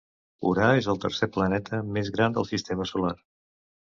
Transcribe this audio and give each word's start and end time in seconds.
Urà 0.51 0.67
és 0.77 0.87
el 0.93 0.97
tercer 1.03 1.27
planeta 1.35 1.81
més 1.97 2.11
gran 2.17 2.37
del 2.37 2.47
sistema 2.53 2.91
solar. 2.95 3.15